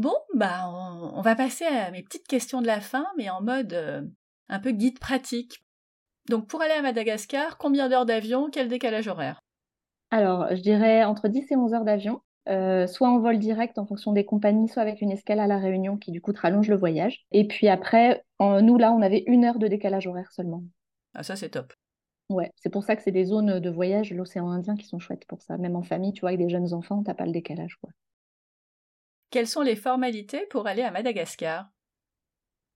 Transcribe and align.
Bon, 0.00 0.14
bah 0.32 0.66
on, 1.14 1.20
va 1.20 1.36
passer 1.36 1.66
à 1.66 1.90
mes 1.90 2.02
petites 2.02 2.26
questions 2.26 2.62
de 2.62 2.66
la 2.66 2.80
fin, 2.80 3.06
mais 3.18 3.28
en 3.28 3.42
mode 3.42 3.74
euh, 3.74 4.00
un 4.48 4.58
peu 4.58 4.70
guide 4.70 4.98
pratique. 4.98 5.62
Donc 6.30 6.46
pour 6.46 6.62
aller 6.62 6.72
à 6.72 6.80
Madagascar, 6.80 7.58
combien 7.58 7.90
d'heures 7.90 8.06
d'avion, 8.06 8.48
quel 8.50 8.68
décalage 8.68 9.08
horaire? 9.08 9.42
Alors, 10.10 10.46
je 10.56 10.62
dirais 10.62 11.04
entre 11.04 11.28
10 11.28 11.52
et 11.52 11.56
11 11.56 11.74
heures 11.74 11.84
d'avion, 11.84 12.22
euh, 12.48 12.86
soit 12.86 13.10
en 13.10 13.18
vol 13.18 13.38
direct 13.38 13.76
en 13.76 13.84
fonction 13.84 14.14
des 14.14 14.24
compagnies, 14.24 14.70
soit 14.70 14.80
avec 14.80 15.02
une 15.02 15.10
escale 15.10 15.38
à 15.38 15.46
La 15.46 15.58
Réunion 15.58 15.98
qui 15.98 16.12
du 16.12 16.22
coup 16.22 16.32
te 16.32 16.40
rallonge 16.40 16.70
le 16.70 16.78
voyage. 16.78 17.26
Et 17.30 17.46
puis 17.46 17.68
après, 17.68 18.24
nous 18.40 18.78
là, 18.78 18.94
on 18.94 19.02
avait 19.02 19.24
une 19.26 19.44
heure 19.44 19.58
de 19.58 19.68
décalage 19.68 20.06
horaire 20.06 20.32
seulement. 20.32 20.64
Ah 21.12 21.22
ça 21.22 21.36
c'est 21.36 21.50
top. 21.50 21.74
Ouais, 22.30 22.50
c'est 22.56 22.70
pour 22.70 22.84
ça 22.84 22.96
que 22.96 23.02
c'est 23.02 23.12
des 23.12 23.26
zones 23.26 23.60
de 23.60 23.70
voyage, 23.70 24.14
l'océan 24.14 24.48
Indien, 24.48 24.76
qui 24.76 24.86
sont 24.86 24.98
chouettes 24.98 25.26
pour 25.26 25.42
ça. 25.42 25.58
Même 25.58 25.76
en 25.76 25.82
famille, 25.82 26.14
tu 26.14 26.20
vois, 26.20 26.30
avec 26.30 26.40
des 26.40 26.48
jeunes 26.48 26.72
enfants, 26.72 27.02
t'as 27.02 27.12
pas 27.12 27.26
le 27.26 27.32
décalage, 27.32 27.76
quoi. 27.82 27.90
Quelles 29.30 29.46
sont 29.46 29.62
les 29.62 29.76
formalités 29.76 30.46
pour 30.50 30.66
aller 30.66 30.82
à 30.82 30.90
Madagascar? 30.90 31.68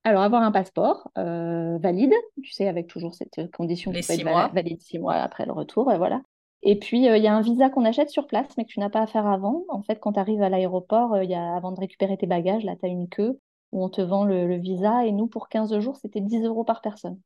Alors, 0.05 0.23
avoir 0.23 0.42
un 0.42 0.52
passeport 0.52 1.10
euh, 1.16 1.79
valide, 1.79 2.12
tu 2.42 2.52
sais, 2.52 2.69
avec 2.69 2.87
toujours 2.87 3.15
cette 3.15 3.51
condition 3.52 3.91
qui 3.91 4.02
peut 4.02 4.12
être 4.12 4.55
valide 4.55 4.80
six 4.82 4.98
mois 4.98 5.15
après 5.15 5.46
le 5.46 5.52
retour, 5.52 5.91
et 5.91 5.96
voilà. 5.96 6.20
Et 6.62 6.79
puis, 6.79 7.09
euh, 7.09 7.16
il 7.16 7.23
y 7.23 7.27
a 7.27 7.34
un 7.34 7.41
visa 7.41 7.70
qu'on 7.70 7.84
achète 7.84 8.10
sur 8.10 8.27
place, 8.27 8.56
mais 8.56 8.65
que 8.65 8.70
tu 8.70 8.80
n'as 8.80 8.91
pas 8.91 9.02
à 9.02 9.06
faire 9.06 9.27
avant. 9.27 9.65
En 9.69 9.82
fait, 9.82 9.98
quand 10.01 10.12
tu 10.12 10.20
arrives 10.20 10.43
à 10.43 10.48
l'aéroport, 10.48 11.15
euh, 11.15 11.24
il 11.24 11.30
y 11.30 11.34
a, 11.34 11.55
avant 11.56 11.73
de 11.73 11.80
récupérer 11.80 12.16
tes 12.16 12.27
bagages, 12.27 12.65
là, 12.65 12.74
tu 12.79 12.87
as 12.87 12.88
une 12.88 13.09
queue 13.09 13.38
où 13.73 13.84
on 13.84 13.88
te 13.88 14.01
vend 14.01 14.24
le, 14.24 14.46
le 14.46 14.57
visa. 14.57 15.05
Et 15.05 15.12
nous, 15.12 15.27
pour 15.27 15.48
15 15.48 15.79
jours, 15.79 15.96
c'était 15.96 16.21
10 16.21 16.45
euros 16.45 16.65
par 16.65 16.80
personne. 16.80 17.18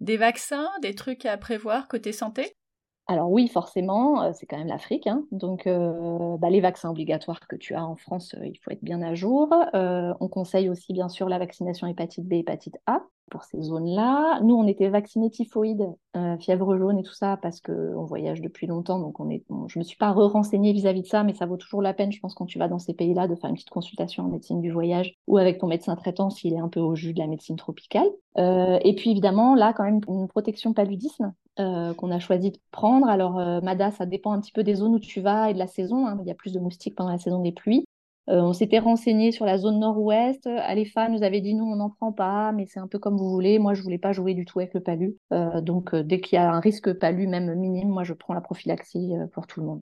Des 0.00 0.16
vaccins, 0.16 0.68
des 0.80 0.94
trucs 0.94 1.26
à 1.26 1.36
prévoir 1.36 1.88
côté 1.88 2.12
santé? 2.12 2.54
Alors 3.10 3.30
oui, 3.30 3.48
forcément, 3.48 4.22
euh, 4.22 4.32
c'est 4.34 4.44
quand 4.44 4.58
même 4.58 4.68
l'Afrique. 4.68 5.06
Hein. 5.06 5.24
Donc, 5.32 5.66
euh, 5.66 6.36
bah, 6.36 6.50
les 6.50 6.60
vaccins 6.60 6.90
obligatoires 6.90 7.40
que 7.48 7.56
tu 7.56 7.74
as 7.74 7.84
en 7.84 7.96
France, 7.96 8.34
euh, 8.34 8.46
il 8.46 8.58
faut 8.58 8.70
être 8.70 8.84
bien 8.84 9.00
à 9.00 9.14
jour. 9.14 9.48
on 9.72 10.28
conseille 10.28 10.68
aussi, 10.68 10.92
bien 10.92 11.08
sûr, 11.08 11.28
la 11.28 11.38
vaccination 11.38 11.86
hépatite 11.86 12.26
B, 12.28 12.34
hépatite 12.34 12.76
A 12.86 13.02
pour 13.28 13.44
ces 13.44 13.60
zones-là. 13.60 14.40
Nous, 14.42 14.54
on 14.54 14.66
était 14.66 14.88
vaccinés 14.88 15.30
typhoïde, 15.30 15.86
fièvre 16.40 16.76
jaune 16.76 16.98
et 16.98 17.02
tout 17.02 17.14
ça 17.14 17.36
parce 17.36 17.60
qu'on 17.60 18.04
voyage 18.04 18.40
depuis 18.40 18.66
longtemps. 18.66 18.98
Donc, 18.98 19.20
on 19.20 19.30
est, 19.30 19.44
je 19.68 19.78
ne 19.78 19.82
me 19.82 19.84
suis 19.84 19.96
pas 19.96 20.10
re-renseignée 20.10 20.72
vis-à-vis 20.72 21.02
de 21.02 21.06
ça, 21.06 21.22
mais 21.22 21.34
ça 21.34 21.46
vaut 21.46 21.56
toujours 21.56 21.82
la 21.82 21.94
peine, 21.94 22.10
je 22.10 22.20
pense, 22.20 22.34
quand 22.34 22.46
tu 22.46 22.58
vas 22.58 22.68
dans 22.68 22.78
ces 22.78 22.94
pays-là, 22.94 23.28
de 23.28 23.34
faire 23.36 23.50
une 23.50 23.56
petite 23.56 23.70
consultation 23.70 24.24
en 24.24 24.28
médecine 24.28 24.60
du 24.60 24.72
voyage 24.72 25.14
ou 25.26 25.38
avec 25.38 25.58
ton 25.58 25.68
médecin 25.68 25.94
traitant 25.94 26.30
s'il 26.30 26.54
est 26.54 26.58
un 26.58 26.68
peu 26.68 26.80
au 26.80 26.94
jus 26.94 27.14
de 27.14 27.20
la 27.20 27.26
médecine 27.26 27.56
tropicale. 27.56 28.08
et 28.36 28.94
puis, 28.96 29.10
évidemment, 29.10 29.54
là, 29.54 29.72
quand 29.72 29.84
même, 29.84 30.00
une 30.08 30.28
protection 30.28 30.72
paludisme 30.72 31.32
euh, 31.60 31.92
qu'on 31.92 32.12
a 32.12 32.20
choisi 32.20 32.52
de 32.52 32.58
prendre. 32.70 33.08
Alors, 33.08 33.40
euh, 33.40 33.60
Mada, 33.60 33.90
ça 33.90 34.06
dépend 34.06 34.30
un 34.30 34.40
petit 34.40 34.52
peu 34.52 34.62
des 34.62 34.76
zones 34.76 34.94
où 34.94 35.00
tu 35.00 35.20
vas 35.20 35.50
et 35.50 35.54
de 35.54 35.58
la 35.58 35.66
saison. 35.66 36.06
Hein. 36.06 36.16
Il 36.22 36.28
y 36.28 36.30
a 36.30 36.34
plus 36.34 36.52
de 36.52 36.60
moustiques 36.60 36.94
pendant 36.94 37.10
la 37.10 37.18
saison 37.18 37.42
des 37.42 37.50
pluies. 37.50 37.84
Euh, 38.28 38.40
on 38.40 38.52
s'était 38.52 38.78
renseigné 38.78 39.32
sur 39.32 39.46
la 39.46 39.58
zone 39.58 39.78
nord-ouest. 39.78 40.46
Alefa 40.46 41.08
nous 41.08 41.22
avait 41.22 41.40
dit 41.40 41.54
nous, 41.54 41.64
on 41.64 41.76
n'en 41.76 41.90
prend 41.90 42.12
pas, 42.12 42.52
mais 42.52 42.66
c'est 42.66 42.80
un 42.80 42.86
peu 42.86 42.98
comme 42.98 43.16
vous 43.16 43.30
voulez. 43.30 43.58
Moi, 43.58 43.74
je 43.74 43.82
voulais 43.82 43.98
pas 43.98 44.12
jouer 44.12 44.34
du 44.34 44.44
tout 44.44 44.58
avec 44.58 44.74
le 44.74 44.82
palu. 44.82 45.16
donc, 45.62 45.94
dès 45.94 46.20
qu'il 46.20 46.36
y 46.36 46.38
a 46.38 46.52
un 46.52 46.60
risque 46.60 46.92
palu, 46.92 47.26
même 47.26 47.54
minime, 47.54 47.88
moi, 47.88 48.04
je 48.04 48.12
prends 48.12 48.34
la 48.34 48.40
prophylaxie 48.40 49.12
pour 49.32 49.46
tout 49.46 49.60
le 49.60 49.66
monde. 49.66 49.80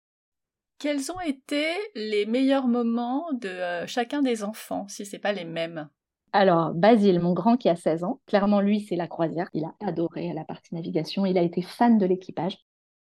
Quels 0.80 1.12
ont 1.12 1.20
été 1.20 1.64
les 1.96 2.26
meilleurs 2.26 2.68
moments 2.68 3.32
de 3.34 3.86
chacun 3.86 4.24
des 4.24 4.44
enfants, 4.44 4.88
si 4.88 5.06
ce 5.06 5.16
n'est 5.16 5.20
pas 5.20 5.34
les 5.34 5.46
mêmes? 5.46 5.88
Alors, 6.34 6.74
Basile, 6.74 7.20
mon 7.20 7.34
grand 7.34 7.58
qui 7.58 7.68
a 7.68 7.76
16 7.76 8.04
ans, 8.04 8.22
clairement, 8.26 8.62
lui, 8.62 8.80
c'est 8.82 8.96
la 8.96 9.08
croisière. 9.08 9.50
Il 9.54 9.66
a 9.66 9.76
adoré 9.86 10.32
la 10.34 10.46
partie 10.46 10.74
navigation. 10.74 11.26
Il 11.26 11.38
a 11.38 11.42
été 11.42 11.62
fan 11.62 11.98
de 11.98 12.06
l'équipage. 12.06 12.58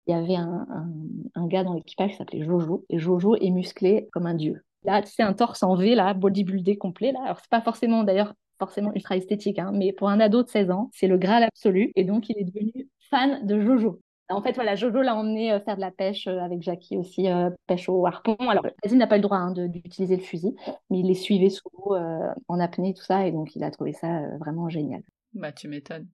Il 0.07 0.13
y 0.13 0.15
avait 0.15 0.37
un, 0.37 1.47
gars 1.49 1.65
dans 1.65 1.75
l'équipage 1.75 2.13
qui 2.13 2.17
s'appelait 2.17 2.45
Jojo. 2.45 2.85
Et 2.89 2.99
Jojo 2.99 3.35
est 3.37 3.51
musclé 3.51 4.09
comme 4.13 4.27
un 4.27 4.35
dieu. 4.35 4.63
Là, 4.87 5.03
c'est 5.05 5.23
un 5.23 5.33
torse 5.33 5.63
en 5.63 5.75
V, 5.75 5.95
là, 5.95 6.15
bodybuildé 6.15 6.77
complet. 6.77 7.13
Là. 7.13 7.21
Alors, 7.25 7.39
c'est 7.41 7.51
pas 7.51 7.61
forcément, 7.61 8.05
d'ailleurs, 8.05 8.35
forcément 8.59 8.93
ultra 8.95 9.17
esthétique, 9.17 9.59
hein, 9.59 9.73
mais 9.75 9.93
pour 9.93 10.09
un 10.09 10.21
ado 10.21 10.43
de 10.43 10.49
16 10.49 10.71
ans, 10.71 10.91
c'est 10.95 11.09
le 11.09 11.19
graal 11.19 11.43
absolu. 11.43 11.93
Et 11.97 12.05
donc, 12.05 12.29
il 12.31 12.39
est 12.39 12.45
devenu 12.45 12.89
fan 13.11 13.45
de 13.47 13.61
Jojo. 13.61 14.01
En 14.29 14.43
fait, 14.43 14.53
voilà, 14.53 14.75
Jojo 14.75 15.03
l'a 15.03 15.15
emmené 15.15 15.53
euh, 15.53 15.61
faire 15.61 15.77
de 15.77 15.81
la 15.81 15.93
pêche 15.93 16.27
euh, 16.27 16.41
avec 16.41 16.63
Jackie 16.63 16.97
aussi, 16.97 17.29
euh, 17.29 17.51
pêche 17.67 17.89
au 17.89 18.07
harpon. 18.07 18.37
Alors, 18.41 18.67
Basile 18.83 18.99
n'a 18.99 19.07
pas 19.07 19.17
le 19.17 19.23
droit 19.23 19.39
hein, 19.39 19.53
d'utiliser 19.53 20.17
le 20.17 20.23
fusil, 20.23 20.57
mais 20.91 21.01
il 21.01 21.07
les 21.07 21.15
suivait 21.15 21.51
sous 21.51 21.69
l'eau 21.73 21.97
en 22.49 22.61
apnée, 22.61 22.95
tout 22.95 23.05
ça, 23.05 23.27
et 23.27 23.33
donc 23.33 23.55
il 23.55 23.63
a 23.63 23.71
trouvé 23.71 23.93
ça 23.93 24.37
vraiment 24.39 24.69
génial. 24.69 25.03
Bah, 25.35 25.53
tu 25.53 25.69
m'étonnes. 25.69 26.09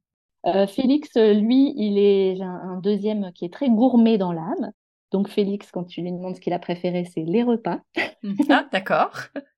Félix, 0.66 1.14
lui, 1.16 1.72
il 1.76 1.98
est 1.98 2.42
un 2.42 2.78
deuxième 2.78 3.32
qui 3.32 3.44
est 3.44 3.52
très 3.52 3.70
gourmet 3.70 4.18
dans 4.18 4.32
l'âme. 4.32 4.72
Donc 5.12 5.28
Félix, 5.28 5.70
quand 5.70 5.84
tu 5.84 6.00
lui 6.00 6.10
demandes 6.10 6.36
ce 6.36 6.40
qu'il 6.40 6.54
a 6.54 6.58
préféré, 6.58 7.04
c'est 7.04 7.22
les 7.22 7.42
repas. 7.42 7.80
ah, 8.50 8.66
d'accord. 8.72 9.12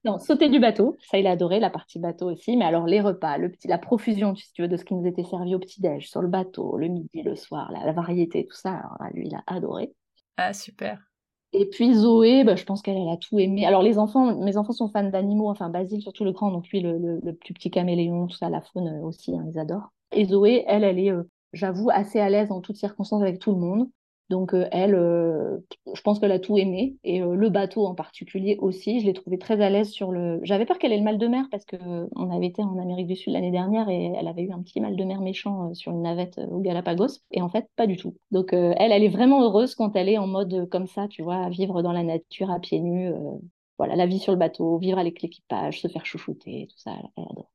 non, 0.05 0.19
sauter 0.19 0.49
du 0.49 0.59
bateau, 0.59 0.97
ça 1.09 1.19
il 1.19 1.27
a 1.29 1.31
adoré, 1.31 1.61
la 1.61 1.71
partie 1.71 2.01
bateau 2.01 2.33
aussi, 2.33 2.57
mais 2.57 2.65
alors 2.65 2.87
les 2.87 3.01
repas, 3.01 3.39
le 3.39 3.51
petit, 3.51 3.69
la 3.69 3.79
profusion, 3.79 4.35
si 4.35 4.53
tu 4.53 4.63
veux, 4.63 4.69
de 4.69 4.77
ce 4.77 4.85
qui 4.85 4.95
nous 4.95 5.07
était 5.07 5.25
servi 5.25 5.55
au 5.55 5.61
petit-déj, 5.61 6.09
sur 6.09 6.23
le 6.23 6.29
bateau, 6.29 6.77
le 6.77 6.89
midi, 6.89 7.23
le 7.23 7.37
soir, 7.37 7.71
la, 7.73 7.93
variété, 7.93 8.47
tout 8.47 8.57
ça, 8.57 8.73
alors 8.73 9.13
lui, 9.13 9.29
il 9.29 9.35
a 9.37 9.45
adoré. 9.47 9.95
Ah, 10.37 10.53
super. 10.53 10.99
Et 11.53 11.67
puis 11.67 11.95
Zoé, 11.95 12.43
bah, 12.43 12.57
je 12.57 12.65
pense 12.65 12.83
qu'elle 12.83 12.97
a 13.09 13.17
tout 13.17 13.39
aimé. 13.39 13.65
Alors 13.65 13.81
les 13.81 13.97
enfants, 13.97 14.35
mes 14.41 14.57
enfants 14.57 14.73
sont 14.73 14.89
fans 14.89 15.09
d'animaux, 15.09 15.49
enfin 15.49 15.71
Basile 15.71 16.03
surtout 16.03 16.25
le 16.25 16.33
grand, 16.33 16.51
donc 16.51 16.69
lui 16.71 16.81
le, 16.81 17.21
plus 17.33 17.55
petit 17.55 17.71
caméléon, 17.71 18.27
tout 18.27 18.37
ça, 18.37 18.49
la 18.51 18.61
faune 18.61 18.89
euh, 18.89 19.07
aussi, 19.07 19.37
hein, 19.37 19.47
ils 19.49 19.59
adorent. 19.61 19.93
Et 20.11 20.25
Zoé, 20.25 20.65
elle, 20.67 20.83
elle 20.83 20.99
est, 20.99 21.13
euh, 21.13 21.23
j'avoue, 21.53 21.91
assez 21.91 22.19
à 22.19 22.29
l'aise 22.29 22.51
en 22.51 22.61
toutes 22.61 22.77
circonstances 22.77 23.23
avec 23.23 23.39
tout 23.39 23.53
le 23.53 23.59
monde. 23.59 23.89
Donc 24.31 24.55
euh, 24.55 24.67
elle, 24.73 24.95
euh, 24.95 25.59
je 25.95 26.01
pense 26.01 26.19
qu'elle 26.19 26.33
a 26.33 26.39
tout 26.39 26.57
aimé 26.57 26.97
et 27.05 27.21
euh, 27.21 27.35
le 27.35 27.51
bateau 27.51 27.87
en 27.87 27.95
particulier 27.95 28.57
aussi. 28.59 29.01
Je 29.01 29.07
l'ai 29.07 29.13
trouvé 29.13 29.39
très 29.39 29.61
à 29.61 29.69
l'aise 29.69 29.91
sur 29.91 30.13
le. 30.13 30.41
J'avais 30.43 30.65
peur 30.65 30.79
qu'elle 30.79 30.93
ait 30.93 30.99
le 30.99 31.05
mal 31.05 31.19
de 31.19 31.27
mer 31.27 31.47
parce 31.51 31.65
que 31.67 31.77
on 32.17 32.31
avait 32.35 32.47
été 32.47 32.63
en 32.63 32.79
Amérique 32.79 33.07
du 33.07 33.17
Sud 33.17 33.35
l'année 33.35 33.51
dernière 33.51 33.89
et 33.89 34.13
elle 34.17 34.27
avait 34.27 34.43
eu 34.43 34.53
un 34.53 34.63
petit 34.63 34.81
mal 34.81 34.97
de 34.97 35.05
mer 35.05 35.21
méchant 35.21 35.75
sur 35.75 35.93
une 35.93 36.03
navette 36.03 36.41
au 36.51 36.61
Galapagos 36.61 37.21
et 37.33 37.43
en 37.43 37.51
fait 37.51 37.69
pas 37.77 37.87
du 37.87 37.97
tout. 37.97 38.17
Donc 38.31 38.53
elle, 38.53 38.93
elle 38.93 39.05
est 39.05 39.09
vraiment 39.09 39.43
heureuse 39.43 39.75
quand 39.75 39.95
elle 39.95 40.09
est 40.09 40.19
en 40.19 40.27
mode 40.27 40.69
comme 40.71 40.87
ça, 40.87 41.07
tu 41.09 41.23
vois, 41.23 41.51
vivre 41.51 41.83
dans 41.83 41.93
la 41.93 42.03
nature 42.03 42.51
à 42.51 42.61
pieds 42.61 42.81
nus. 42.81 43.13
voilà, 43.79 43.95
la 43.95 44.07
vie 44.07 44.19
sur 44.19 44.33
le 44.33 44.39
bateau, 44.39 44.79
vivre 44.79 44.99
avec 44.99 45.21
l'équipage, 45.21 45.83
se 45.83 45.89
faire 45.89 46.07
chouchouter, 46.07 46.69
tout 46.71 46.79
ça, 46.79 46.93
elle 47.17 47.25
adore. 47.31 47.51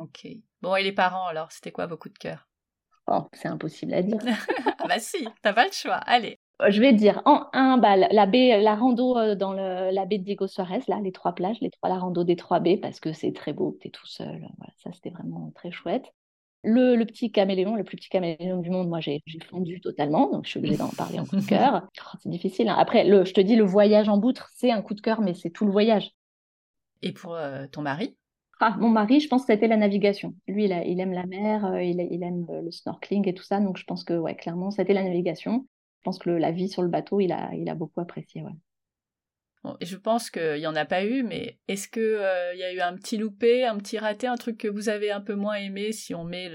Ok. 0.00 0.26
Bon, 0.60 0.76
et 0.76 0.82
les 0.82 0.92
parents 0.92 1.26
alors, 1.26 1.52
c'était 1.52 1.72
quoi 1.72 1.86
vos 1.86 1.96
coups 1.96 2.14
de 2.14 2.18
cœur? 2.18 2.48
Oh, 3.08 3.22
c'est 3.32 3.48
impossible 3.48 3.94
à 3.94 4.02
dire. 4.02 4.18
bah 4.88 4.98
si, 4.98 5.26
t'as 5.42 5.52
pas 5.52 5.66
le 5.66 5.72
choix. 5.72 5.94
Allez. 5.94 6.38
Euh, 6.62 6.70
je 6.70 6.80
vais 6.80 6.92
dire 6.92 7.22
en 7.24 7.46
un, 7.52 7.76
bah, 7.78 7.96
la, 7.96 8.26
baie, 8.26 8.60
la 8.60 8.74
rando 8.74 9.16
euh, 9.18 9.34
dans 9.34 9.52
le, 9.52 9.90
la 9.92 10.06
baie 10.06 10.18
de 10.18 10.24
Diego 10.24 10.46
Suarez, 10.46 10.80
là, 10.88 10.98
les 11.02 11.12
trois 11.12 11.34
plages, 11.34 11.60
les 11.60 11.70
trois, 11.70 11.88
la 11.88 11.98
rando 11.98 12.24
des 12.24 12.36
trois 12.36 12.60
baies, 12.60 12.78
parce 12.78 12.98
que 12.98 13.12
c'est 13.12 13.32
très 13.32 13.52
beau, 13.52 13.76
t'es 13.80 13.90
tout 13.90 14.06
seul. 14.06 14.38
Voilà, 14.58 14.72
ça, 14.78 14.90
c'était 14.92 15.10
vraiment 15.10 15.52
très 15.54 15.70
chouette. 15.70 16.12
Le, 16.64 16.96
le, 16.96 17.04
petit 17.04 17.30
caméléon, 17.30 17.76
le 17.76 17.84
plus 17.84 17.96
petit 17.96 18.08
caméléon 18.08 18.60
du 18.60 18.70
monde, 18.70 18.88
moi, 18.88 19.00
j'ai 19.00 19.22
fondu 19.48 19.80
totalement, 19.80 20.30
donc 20.30 20.46
je 20.46 20.50
suis 20.50 20.58
obligée 20.58 20.78
d'en 20.78 20.88
parler 20.88 21.20
en 21.20 21.26
coup 21.26 21.36
de 21.36 21.44
cœur. 21.46 21.86
Oh, 21.86 22.16
c'est 22.20 22.30
difficile. 22.30 22.68
Hein. 22.68 22.76
Après, 22.76 23.04
le, 23.04 23.24
je 23.24 23.34
te 23.34 23.40
dis, 23.40 23.54
le 23.54 23.64
voyage 23.64 24.08
en 24.08 24.16
boutre, 24.16 24.50
c'est 24.56 24.72
un 24.72 24.82
coup 24.82 24.94
de 24.94 25.00
cœur, 25.00 25.20
mais 25.20 25.34
c'est 25.34 25.50
tout 25.50 25.66
le 25.66 25.70
voyage. 25.70 26.10
Et 27.02 27.12
pour 27.12 27.34
euh, 27.34 27.66
ton 27.70 27.82
mari? 27.82 28.16
Ah, 28.60 28.76
mon 28.78 28.88
mari, 28.88 29.20
je 29.20 29.28
pense 29.28 29.44
que 29.44 29.52
c'était 29.52 29.68
la 29.68 29.76
navigation. 29.76 30.34
Lui, 30.48 30.64
il, 30.64 30.82
il, 30.86 31.00
aime 31.00 31.12
la 31.12 31.26
mer, 31.26 31.64
euh, 31.66 31.82
il, 31.82 32.00
il, 32.10 32.22
aime 32.22 32.46
euh, 32.50 32.62
le 32.62 32.70
snorkeling 32.70 33.28
et 33.28 33.34
tout 33.34 33.42
ça. 33.42 33.60
Donc, 33.60 33.76
je 33.76 33.84
pense 33.84 34.04
que, 34.04 34.14
ouais, 34.14 34.34
clairement, 34.36 34.70
c'était 34.70 34.94
la 34.94 35.02
navigation. 35.04 35.66
Je 35.98 36.02
pense 36.04 36.18
que 36.18 36.30
la 36.30 36.52
vie 36.52 36.68
sur 36.68 36.82
le 36.82 36.88
bateau, 36.88 37.20
il 37.20 37.32
a, 37.32 37.54
il 37.54 37.68
a 37.68 37.74
beaucoup 37.74 38.00
apprécié. 38.00 38.42
Ouais 38.42 38.52
je 39.80 39.96
pense 39.96 40.30
qu'il 40.30 40.58
n'y 40.58 40.66
en 40.66 40.76
a 40.76 40.84
pas 40.84 41.04
eu, 41.04 41.22
mais 41.22 41.58
est-ce 41.68 41.88
qu'il 41.88 42.02
euh, 42.02 42.54
y 42.54 42.62
a 42.62 42.72
eu 42.72 42.80
un 42.80 42.94
petit 42.94 43.16
loupé, 43.16 43.64
un 43.64 43.76
petit 43.76 43.98
raté, 43.98 44.26
un 44.26 44.36
truc 44.36 44.58
que 44.58 44.68
vous 44.68 44.88
avez 44.88 45.10
un 45.10 45.20
peu 45.20 45.34
moins 45.34 45.54
aimé 45.54 45.92
si 45.92 46.14
on 46.14 46.24
met 46.24 46.50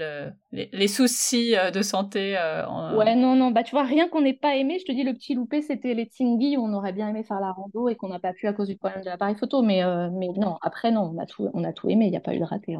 les, 0.52 0.88
soucis 0.88 1.56
euh, 1.56 1.70
de 1.70 1.82
santé 1.82 2.36
euh, 2.36 2.66
en... 2.66 2.96
Ouais, 2.96 3.14
non, 3.14 3.34
non, 3.34 3.50
bah 3.50 3.62
tu 3.62 3.72
vois, 3.72 3.84
rien 3.84 4.08
qu'on 4.08 4.22
n'ait 4.22 4.32
pas 4.32 4.56
aimé, 4.56 4.78
je 4.78 4.84
te 4.84 4.92
dis, 4.92 5.02
le 5.02 5.14
petit 5.14 5.34
loupé, 5.34 5.62
c'était 5.62 5.94
les 5.94 6.06
Tingui 6.06 6.56
où 6.56 6.64
on 6.64 6.72
aurait 6.74 6.92
bien 6.92 7.08
aimé 7.08 7.22
faire 7.24 7.40
la 7.40 7.52
rando 7.52 7.88
et 7.88 7.96
qu'on 7.96 8.08
n'a 8.08 8.18
pas 8.18 8.32
pu 8.32 8.46
à 8.46 8.52
cause 8.52 8.68
du 8.68 8.76
problème 8.76 9.02
de 9.02 9.06
l'appareil 9.06 9.36
photo, 9.36 9.62
mais, 9.62 9.82
mais 10.12 10.28
non, 10.36 10.58
après, 10.62 10.90
non, 10.90 11.12
on 11.14 11.18
a 11.18 11.26
tout, 11.26 11.48
on 11.54 11.64
a 11.64 11.72
tout 11.72 11.88
aimé, 11.90 12.06
il 12.06 12.10
n'y 12.10 12.16
a 12.16 12.20
pas 12.20 12.34
eu 12.34 12.38
de 12.38 12.44
raté. 12.44 12.76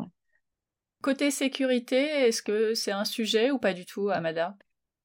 Côté 1.02 1.31
sécurité, 1.31 1.96
est-ce 1.96 2.43
que 2.43 2.75
c'est 2.75 2.93
un 2.93 3.05
sujet 3.05 3.50
ou 3.50 3.58
pas 3.58 3.73
du 3.73 3.87
tout, 3.87 4.11
Amada? 4.11 4.56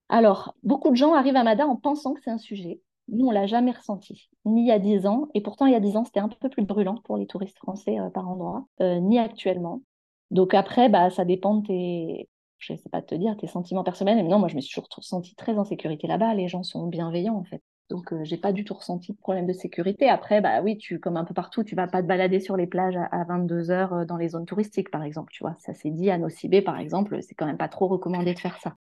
Alors, 0.10 0.56
beaucoup 0.64 0.92
de 0.92 0.96
gens 0.96 1.14
arrivent 1.14 1.36
à 1.36 1.42
Amada 1.42 1.68
en 1.68 1.76
pensant 1.76 2.14
que 2.14 2.22
c'est 2.24 2.32
un 2.32 2.38
sujet. 2.38 2.82
Nous, 3.10 3.26
on 3.26 3.32
l'a 3.32 3.48
jamais 3.48 3.72
ressenti, 3.72 4.30
ni 4.46 4.64
il 4.64 4.68
y 4.68 4.72
a 4.72 4.80
dix 4.80 5.08
ans, 5.08 5.30
et 5.34 5.42
pourtant 5.42 5.66
il 5.66 5.72
y 5.72 5.76
a 5.76 5.80
dix 5.80 5.96
ans, 5.96 6.04
c'était 6.04 6.20
un 6.20 6.28
peu 6.28 6.50
plus 6.50 6.66
brûlant 6.66 6.96
pour 7.06 7.18
les 7.18 7.26
touristes 7.26 7.58
français 7.58 8.00
euh, 8.00 8.10
par 8.10 8.28
endroit, 8.28 8.68
euh, 8.82 9.00
ni 9.00 9.18
actuellement. 9.18 9.82
Donc 10.30 10.54
après, 10.54 10.90
bah, 10.90 11.10
ça 11.10 11.24
dépend 11.24 11.56
de 11.56 11.68
tes, 11.68 12.30
je 12.58 12.76
sais 12.76 12.90
pas 12.90 13.02
te 13.02 13.16
dire, 13.16 13.38
tes 13.38 13.48
sentiments 13.48 13.86
personnels. 13.86 14.18
Mais 14.18 14.24
non, 14.24 14.40
moi, 14.40 14.50
je 14.50 14.56
me 14.58 14.62
suis 14.62 14.74
toujours 14.74 14.90
sentie 15.02 15.36
très 15.36 15.58
en 15.58 15.64
sécurité 15.64 16.08
là-bas. 16.08 16.34
Les 16.34 16.50
gens 16.50 16.64
sont 16.64 16.88
bienveillants, 16.88 17.38
en 17.38 17.46
fait. 17.46 17.62
Donc, 17.90 18.12
euh, 18.12 18.26
j'ai 18.26 18.36
pas 18.36 18.52
du 18.52 18.66
tout 18.66 18.74
ressenti 18.74 19.14
de 19.14 19.18
problème 19.18 19.48
de 19.48 19.54
sécurité. 19.54 20.10
Après, 20.10 20.42
bah 20.42 20.62
oui, 20.62 20.78
tu, 20.78 21.00
comme 21.00 21.16
un 21.16 21.24
peu 21.24 21.34
partout, 21.34 21.64
tu 21.64 21.76
vas 21.76 21.88
pas 21.88 22.02
te 22.02 22.08
balader 22.08 22.42
sur 22.42 22.58
les 22.58 22.68
plages 22.68 22.98
à, 23.12 23.24
22 23.24 23.72
heures 23.72 24.06
dans 24.06 24.18
les 24.18 24.30
zones 24.30 24.46
touristiques, 24.46 24.92
par 24.92 25.04
exemple. 25.04 25.32
Tu 25.32 25.44
vois, 25.44 25.56
ça 25.60 25.74
s'est 25.74 25.92
dit 25.92 26.10
à 26.10 26.18
Nocibé, 26.18 26.62
par 26.62 26.78
exemple, 26.78 27.22
c'est 27.22 27.36
quand 27.36 27.46
même 27.46 27.58
pas 27.58 27.70
trop 27.70 27.88
recommandé 27.88 28.34
de 28.34 28.40
faire 28.40 28.58
ça. 28.58 28.76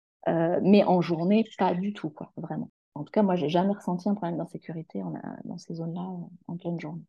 mais 0.61 0.85
en 0.85 1.01
journée, 1.01 1.43
pas 1.57 1.73
du 1.73 1.91
tout, 1.91 2.09
quoi, 2.09 2.31
vraiment. 2.37 2.69
En 2.95 3.03
tout 3.03 3.11
cas, 3.11 3.23
moi, 3.23 3.35
j'ai 3.35 3.49
jamais 3.49 3.73
ressenti 3.73 4.07
un 4.07 4.13
problème 4.13 4.37
d'insécurité 4.37 5.01
dans 5.45 5.57
ces 5.57 5.75
zones-là 5.75 6.01
en 6.47 6.57
pleine 6.57 6.79
journée. 6.79 7.03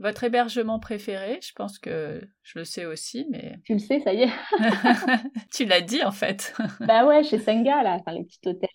Votre 0.00 0.24
hébergement 0.24 0.80
préféré, 0.80 1.38
je 1.40 1.52
pense 1.52 1.78
que 1.78 2.20
je 2.42 2.58
le 2.58 2.64
sais 2.64 2.84
aussi, 2.84 3.26
mais... 3.30 3.58
Tu 3.64 3.74
le 3.74 3.78
sais, 3.78 4.00
ça 4.00 4.12
y 4.12 4.22
est. 4.22 4.30
tu 5.52 5.66
l'as 5.66 5.82
dit 5.82 6.02
en 6.02 6.10
fait. 6.10 6.52
bah 6.80 7.06
ouais, 7.06 7.22
chez 7.22 7.38
Senga, 7.38 7.82
là, 7.84 7.98
enfin, 8.00 8.12
les 8.12 8.24
petits 8.24 8.40
hôtels 8.44 8.68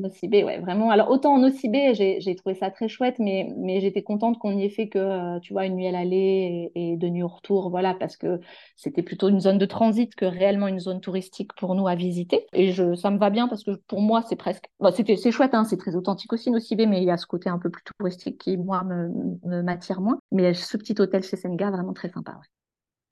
Nocibé, 0.00 0.44
ouais, 0.44 0.58
vraiment. 0.58 0.90
Alors 0.90 1.10
autant 1.10 1.34
en 1.34 1.38
Nocibé, 1.38 1.94
j'ai 1.94 2.34
trouvé 2.34 2.54
ça 2.54 2.70
très 2.70 2.88
chouette, 2.88 3.18
mais, 3.18 3.80
j'étais 3.80 4.02
contente 4.02 4.38
qu'on 4.38 4.56
y 4.56 4.64
ait 4.64 4.70
fait 4.70 4.88
que, 4.88 4.98
euh, 4.98 5.38
tu 5.40 5.52
vois, 5.52 5.66
une 5.66 5.76
nuit 5.76 5.86
à 5.86 5.92
l'aller 5.92 6.70
et, 6.74 6.96
deux 6.96 7.08
nuits 7.08 7.22
au 7.22 7.28
retour, 7.28 7.70
voilà, 7.70 7.94
parce 7.94 8.16
que 8.16 8.40
c'était 8.76 9.02
plutôt 9.02 9.28
une 9.28 9.40
zone 9.40 9.58
de 9.58 9.66
transit 9.66 10.14
que 10.14 10.24
réellement 10.24 10.66
une 10.66 10.80
zone 10.80 11.00
touristique 11.00 11.54
pour 11.54 11.74
nous 11.74 11.86
à 11.86 11.94
visiter. 11.94 12.46
Et 12.52 12.72
je, 12.72 12.94
ça 12.94 13.10
me 13.10 13.18
va 13.18 13.30
bien 13.30 13.48
parce 13.48 13.64
que 13.64 13.72
pour 13.86 14.00
moi, 14.00 14.22
c'est 14.28 14.36
presque... 14.36 14.64
Bah, 14.80 14.90
c'est 14.92 15.30
chouette, 15.30 15.54
hein, 15.54 15.64
c'est 15.64 15.76
très 15.76 15.94
authentique 15.94 16.32
aussi 16.32 16.50
Nocibé, 16.50 16.86
mais 16.86 16.98
il 16.98 17.04
y 17.04 17.10
a 17.10 17.16
ce 17.16 17.26
côté 17.26 17.48
un 17.48 17.58
peu 17.58 17.70
plus 17.70 17.84
touristique 17.98 18.38
qui, 18.38 18.56
moi, 18.56 18.82
me 18.84 19.62
m'attire 19.62 20.00
moins. 20.00 20.18
Mais 20.32 20.54
ce 20.54 20.76
petit 20.76 20.94
hôtel 21.00 21.22
chez 21.22 21.36
Senga, 21.36 21.70
vraiment 21.70 21.92
très 21.92 22.10
sympa. 22.10 22.40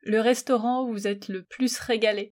Le 0.03 0.21
restaurant 0.21 0.85
où 0.85 0.93
vous 0.93 1.07
êtes 1.07 1.29
le 1.29 1.43
plus 1.43 1.79
régalé? 1.79 2.33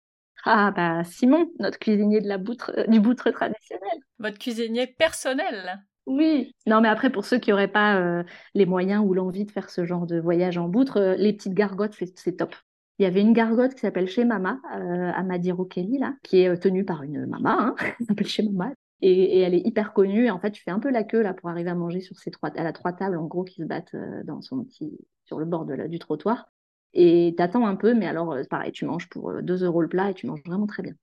Ah, 0.45 0.71
bah 0.71 1.03
Simon, 1.03 1.51
notre 1.59 1.77
cuisinier 1.77 2.21
de 2.21 2.27
la 2.27 2.37
boutre, 2.37 2.71
euh, 2.77 2.87
du 2.87 2.99
boutre 2.99 3.29
traditionnel. 3.31 3.99
Votre 4.19 4.37
cuisinier 4.37 4.87
personnel 4.87 5.83
oui, 6.07 6.55
non, 6.65 6.81
mais 6.81 6.87
après, 6.87 7.11
pour 7.11 7.25
ceux 7.25 7.37
qui 7.37 7.51
n'auraient 7.51 7.71
pas 7.71 7.99
euh, 7.99 8.23
les 8.55 8.65
moyens 8.65 9.05
ou 9.05 9.13
l'envie 9.13 9.45
de 9.45 9.51
faire 9.51 9.69
ce 9.69 9.85
genre 9.85 10.07
de 10.07 10.19
voyage 10.19 10.57
en 10.57 10.67
boutre, 10.67 10.97
euh, 10.97 11.15
les 11.15 11.31
petites 11.31 11.53
gargotes, 11.53 11.95
c'est 12.15 12.37
top. 12.37 12.55
Il 12.97 13.03
y 13.03 13.05
avait 13.05 13.21
une 13.21 13.33
gargote 13.33 13.75
qui 13.75 13.81
s'appelle 13.81 14.07
Chez 14.07 14.25
Mama, 14.25 14.59
à 14.63 15.21
Madiro 15.21 15.63
Kelly, 15.63 15.99
là, 15.99 16.15
qui 16.23 16.39
est 16.39 16.57
tenue 16.57 16.85
par 16.85 17.03
une 17.03 17.27
mama, 17.27 17.55
hein, 17.59 17.75
elle 17.99 18.05
s'appelle 18.07 18.27
Chez 18.27 18.41
Mama. 18.43 18.73
Et, 19.01 19.41
elle 19.41 19.53
est 19.53 19.61
hyper 19.65 19.93
connue. 19.93 20.25
Et 20.25 20.31
en 20.31 20.39
fait, 20.39 20.51
tu 20.51 20.63
fais 20.63 20.71
un 20.71 20.79
peu 20.79 20.89
la 20.89 21.03
queue 21.03 21.21
là 21.21 21.35
pour 21.35 21.49
arriver 21.49 21.69
à 21.69 21.75
manger 21.75 22.01
sur 22.01 22.17
ces 22.17 22.31
trois, 22.31 22.49
elle 22.55 22.67
a 22.67 22.73
trois 22.73 22.93
tables 22.93 23.17
en 23.17 23.27
gros 23.27 23.43
qui 23.43 23.61
se 23.61 23.65
battent 23.65 23.95
dans 24.25 24.41
son 24.41 24.63
petit, 24.63 24.97
sur 25.25 25.39
le 25.39 25.45
bord 25.45 25.65
du 25.65 25.99
trottoir. 25.99 26.47
Et 26.93 27.33
t'attends 27.37 27.65
un 27.67 27.75
peu, 27.75 27.93
mais 27.93 28.07
alors 28.07 28.31
euh, 28.33 28.43
pareil, 28.49 28.71
tu 28.71 28.85
manges 28.85 29.09
pour 29.09 29.41
2 29.43 29.63
euh, 29.63 29.67
euros 29.67 29.81
le 29.81 29.89
plat 29.89 30.09
et 30.11 30.13
tu 30.13 30.27
manges 30.27 30.43
vraiment 30.45 30.67
très 30.67 30.83
bien. 30.83 30.93